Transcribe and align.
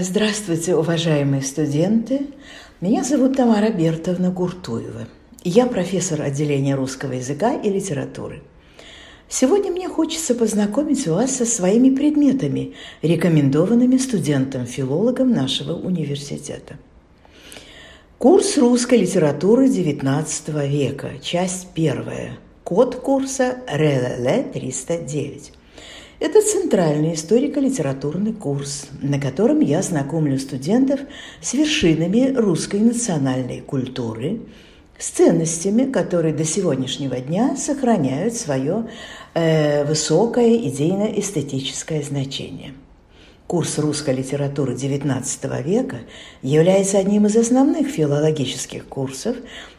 Здравствуйте, 0.00 0.74
уважаемые 0.74 1.40
студенты. 1.42 2.22
Меня 2.80 3.04
зовут 3.04 3.36
Тамара 3.36 3.70
Бертовна 3.70 4.30
Гуртуева. 4.30 5.06
Я 5.44 5.66
профессор 5.66 6.22
отделения 6.22 6.74
русского 6.74 7.12
языка 7.12 7.54
и 7.54 7.70
литературы. 7.70 8.42
Сегодня 9.28 9.70
мне 9.70 9.88
хочется 9.88 10.34
познакомить 10.34 11.06
вас 11.06 11.36
со 11.36 11.44
своими 11.46 11.94
предметами, 11.94 12.74
рекомендованными 13.02 13.96
студентам-филологам 13.96 15.30
нашего 15.30 15.74
университета. 15.74 16.76
Курс 18.18 18.58
русской 18.58 18.98
литературы 18.98 19.68
XIX 19.68 20.68
века, 20.68 21.10
часть 21.22 21.68
первая. 21.72 22.38
Код 22.64 22.96
курса 22.96 23.58
РЛЛ 23.68 24.50
309. 24.52 25.52
Это 26.20 26.40
центральный 26.42 27.14
историко-литературный 27.14 28.32
курс, 28.32 28.86
на 29.02 29.20
котором 29.20 29.60
я 29.60 29.82
знакомлю 29.82 30.38
студентов 30.38 31.00
с 31.40 31.54
вершинами 31.54 32.32
русской 32.34 32.78
национальной 32.78 33.60
культуры, 33.60 34.40
с 34.96 35.08
ценностями, 35.08 35.90
которые 35.90 36.32
до 36.32 36.44
сегодняшнего 36.44 37.18
дня 37.18 37.56
сохраняют 37.56 38.34
свое 38.34 38.86
э, 39.34 39.84
высокое 39.84 40.56
идейно-эстетическое 40.56 42.02
значение. 42.02 42.74
Курс 43.48 43.78
русской 43.78 44.14
литературы 44.14 44.74
XIX 44.74 45.62
века 45.64 45.96
является 46.42 46.98
одним 46.98 47.26
из 47.26 47.36
основных 47.36 47.88
филологических 47.88 48.86
курсов, 48.86 49.36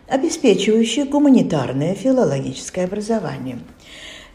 обеспечивающих 0.08 1.10
гуманитарное 1.10 1.96
филологическое 1.96 2.86
образование– 2.86 3.60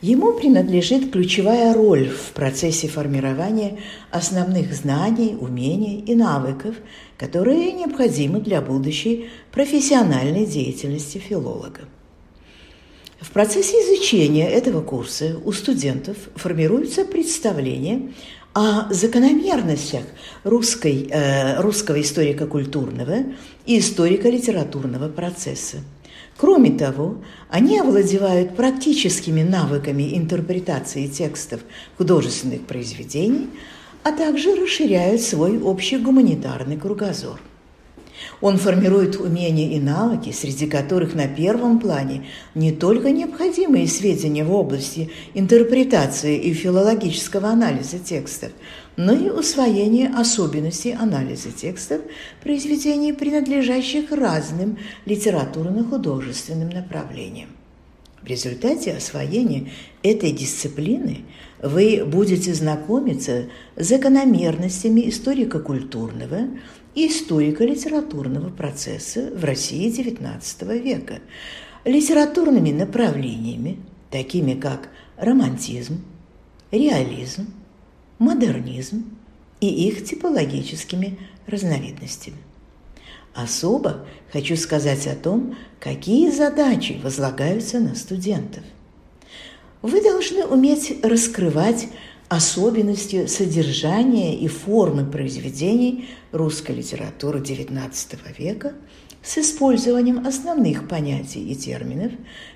Ему 0.02 0.32
принадлежит 0.32 1.12
ключевая 1.12 1.74
роль 1.74 2.08
в 2.08 2.32
процессе 2.32 2.88
формирования 2.88 3.78
основных 4.10 4.72
знаний, 4.72 5.36
умений 5.38 6.00
и 6.00 6.14
навыков, 6.14 6.74
которые 7.18 7.72
необходимы 7.72 8.40
для 8.40 8.62
будущей 8.62 9.28
профессиональной 9.52 10.46
деятельности 10.46 11.18
филолога. 11.18 11.82
В 13.20 13.30
процессе 13.30 13.76
изучения 13.76 14.48
этого 14.48 14.80
курса 14.80 15.38
у 15.44 15.52
студентов 15.52 16.16
формируется 16.34 17.04
представление 17.04 18.14
о 18.54 18.90
закономерностях 18.90 20.04
русской, 20.44 21.08
э, 21.10 21.60
русского 21.60 22.00
историко-культурного 22.00 23.16
и 23.66 23.78
историко-литературного 23.78 25.10
процесса– 25.10 25.76
Кроме 26.40 26.70
того, 26.70 27.16
они 27.50 27.78
овладевают 27.78 28.56
практическими 28.56 29.42
навыками 29.42 30.16
интерпретации 30.16 31.06
текстов 31.06 31.60
художественных 31.98 32.62
произведений, 32.62 33.50
а 34.04 34.12
также 34.12 34.54
расширяют 34.54 35.20
свой 35.20 35.60
общий 35.60 35.98
гуманитарный 35.98 36.78
кругозор. 36.78 37.42
Он 38.40 38.56
формирует 38.56 39.16
умения 39.16 39.70
и 39.76 39.80
навыки, 39.80 40.32
среди 40.32 40.66
которых 40.66 41.14
на 41.14 41.28
первом 41.28 41.78
плане 41.78 42.26
не 42.54 42.72
только 42.72 43.10
необходимые 43.10 43.86
сведения 43.86 44.44
в 44.44 44.52
области 44.52 45.10
интерпретации 45.34 46.38
и 46.38 46.54
филологического 46.54 47.48
анализа 47.48 47.98
текстов, 47.98 48.50
но 48.96 49.12
и 49.12 49.28
усвоение 49.30 50.08
особенностей 50.08 50.92
анализа 50.92 51.52
текстов 51.52 52.00
произведений, 52.42 53.12
принадлежащих 53.12 54.10
разным 54.10 54.78
литературно-художественным 55.04 56.70
направлениям. 56.70 57.59
В 58.22 58.26
результате 58.26 58.92
освоения 58.92 59.70
этой 60.02 60.32
дисциплины 60.32 61.24
вы 61.62 62.04
будете 62.04 62.52
знакомиться 62.52 63.46
с 63.76 63.88
закономерностями 63.88 65.08
историко-культурного 65.08 66.48
и 66.94 67.08
историко-литературного 67.08 68.50
процесса 68.50 69.30
в 69.34 69.42
России 69.44 69.90
XIX 69.90 70.82
века, 70.82 71.20
литературными 71.84 72.72
направлениями, 72.72 73.78
такими 74.10 74.52
как 74.52 74.90
романтизм, 75.16 76.04
реализм, 76.70 77.46
модернизм 78.18 79.04
и 79.60 79.88
их 79.88 80.04
типологическими 80.04 81.18
разновидностями. 81.46 82.36
Особо 83.34 84.06
хочу 84.32 84.56
сказать 84.56 85.06
о 85.06 85.14
том, 85.14 85.56
какие 85.78 86.30
задачи 86.30 87.00
возлагаются 87.02 87.78
на 87.78 87.94
студентов. 87.94 88.64
Вы 89.82 90.02
должны 90.02 90.44
уметь 90.44 90.98
раскрывать 91.02 91.88
особенностью 92.28 93.28
содержания 93.28 94.38
и 94.38 94.46
формы 94.46 95.04
произведений 95.04 96.08
русской 96.32 96.76
литературы 96.76 97.40
XIX 97.40 97.90
века 98.38 98.74
с 99.22 99.38
использованием 99.38 100.26
основных 100.26 100.88
понятий 100.88 101.50
и 101.50 101.54
терминов, 101.54 102.12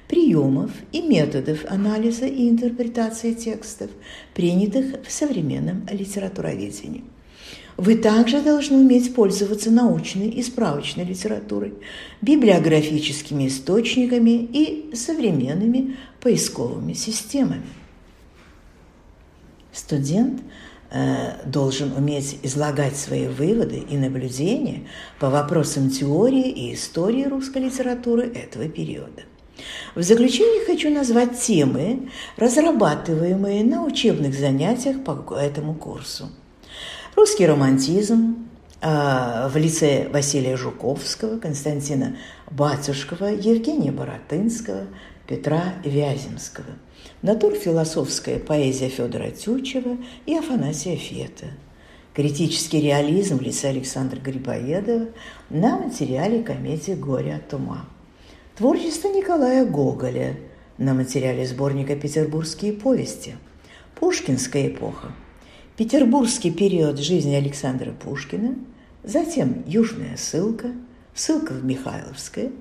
приемов 0.09 0.71
и 0.93 1.03
методов 1.03 1.65
анализа 1.69 2.27
и 2.27 2.49
интерпретации 2.49 3.33
текстов, 3.33 3.91
принятых 4.35 5.05
в 5.07 5.11
современном 5.11 5.87
литературоведении. 5.91 7.05
Вы 7.77 7.97
также 7.97 8.41
должны 8.41 8.79
уметь 8.79 9.15
пользоваться 9.15 9.71
научной 9.71 10.29
и 10.29 10.43
справочной 10.43 11.05
литературой, 11.05 11.75
библиографическими 12.23 13.49
источниками 13.49 14.31
и 14.31 14.95
современными 14.95 15.97
поисковыми 16.21 16.93
системами. 16.93 17.67
Студент 19.73 20.41
э, 20.93 21.33
должен 21.47 21.93
уметь 21.93 22.39
излагать 22.45 22.97
свои 22.97 23.27
выводы 23.27 23.79
и 23.79 23.97
наблюдения 23.97 24.87
по 25.19 25.29
вопросам 25.29 25.91
теории 25.91 26.49
и 26.49 26.75
истории 26.75 27.25
русской 27.25 27.59
литературы 27.59 28.29
этого 28.29 28.69
периода. 28.69 29.23
В 29.97 30.03
заключение 30.03 30.65
хочу 30.65 30.91
назвать 30.91 31.41
темы, 31.41 32.09
разрабатываемые 32.37 33.65
на 33.65 33.85
учебных 33.85 34.35
занятиях 34.39 35.03
по 35.03 35.35
этому 35.35 35.75
курсу. 35.75 36.31
Русский 37.17 37.47
романтизм 37.47 38.49
э, 38.81 39.49
в 39.49 39.57
лице 39.57 40.09
Василия 40.09 40.57
Жуковского, 40.57 41.39
Константина 41.39 42.17
Батюшкова, 42.51 43.27
Евгения 43.27 43.93
Боротынского, 43.93 44.87
Петра 45.27 45.75
Вяземского– 45.85 46.67
натурфилософская 47.23 48.39
поэзия 48.39 48.89
Федора 48.89 49.31
Тютчева 49.31 49.97
и 50.27 50.37
Афанасия 50.37 50.97
Фета, 50.97 51.47
критический 52.13 52.81
реализм 52.81 53.39
в 53.39 53.43
лице 53.43 53.69
Александра 53.69 54.19
Грибоедова 54.21 55.07
на 55.51 55.79
материале 55.79 56.43
комедии 56.43 56.93
«Горе 56.93 57.37
от 57.37 57.53
ума», 57.55 57.87
творчество 58.57 59.09
Николая 59.09 59.65
Гоголя 59.65 60.37
на 60.79 60.95
материале 60.95 61.47
сборника 61.47 61.97
«Петербургские 61.97 62.73
повести», 62.73 63.37
Пушкинская 63.95 64.67
эпоха, 64.69 65.13
Петербургский 65.77 66.53
период 66.53 67.01
жизни 67.01 67.35
Александра 67.35 67.91
Пушкина, 67.91 68.55
затем 69.03 69.65
Южная 69.67 70.17
ссылка, 70.17 70.71
ссылка 71.17 71.51
в 71.51 71.65
Михайловское, 71.65 72.53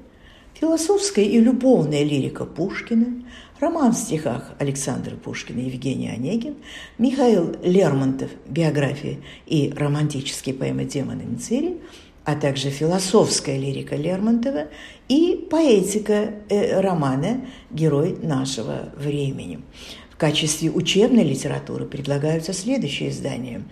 философская 0.56 1.24
и 1.24 1.40
любовная 1.40 2.04
лирика 2.04 2.46
Пушкина, 2.46 3.24
Роман 3.60 3.92
в 3.92 3.98
стихах 3.98 4.54
Александра 4.58 5.16
Пушкина 5.16 5.60
и 5.60 5.66
Евгения 5.66 6.12
Онегин, 6.12 6.56
Михаил 6.98 7.56
Лермонтов 7.62 8.32
«Биография» 8.48 9.20
и 9.46 9.72
романтические 9.78 10.56
поэмы 10.56 10.86
«Демоны 10.86 11.24
Мцери», 11.24 11.78
а 12.26 12.36
также 12.36 12.70
философская 12.70 13.58
лирика 13.58 13.96
Лермонтова 13.96 14.68
и 15.10 15.48
поэтика 15.50 16.32
э, 16.50 16.80
романа 16.80 17.46
«Герой 17.70 18.18
нашего 18.22 18.94
времени». 18.96 19.62
В 20.10 20.18
качестве 20.18 20.70
учебной 20.70 21.24
литературы 21.24 21.86
предлагаются 21.86 22.54
следующие 22.54 23.10
издания. 23.10 23.64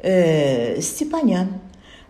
Э, 0.00 0.80
Степанян 0.80 1.60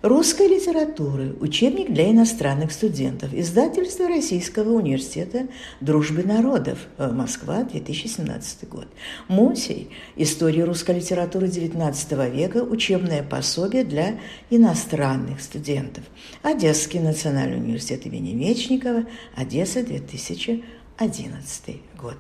Русской 0.05 0.49
литературы. 0.49 1.35
Учебник 1.41 1.91
для 1.91 2.11
иностранных 2.11 2.73
студентов. 2.73 3.33
Издательство 3.33 4.07
Российского 4.07 4.75
университета 4.75 5.49
дружбы 5.81 6.25
народов. 6.25 6.79
Э, 6.99 7.11
Москва, 7.11 7.63
2017 7.63 8.69
год. 8.69 8.87
Мусей. 9.29 9.89
История 10.17 10.65
русской 10.65 10.97
литературы 10.97 11.47
XIX 11.47 12.31
века. 12.31 12.59
Учебное 12.59 13.23
пособие 13.23 13.83
для 13.83 14.19
иностранных 14.51 15.41
студентов. 15.41 16.05
Одесский 16.43 17.01
национальный 17.01 17.57
университет 17.57 18.05
имени 18.05 18.35
Мечникова. 18.35 19.07
Одесса, 19.35 19.83
2011 19.83 21.81
год. 21.99 22.19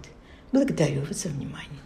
Благодарю 0.52 1.02
вас 1.02 1.24
за 1.24 1.28
внимание. 1.28 1.82